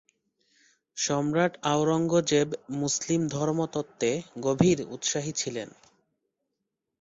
[0.97, 2.47] সম্রাট আওরঙ্গজেব
[2.73, 4.11] মুসলিম ধর্মতত্ত্বে
[4.41, 5.69] গভীর উৎসাহী ছিলেন।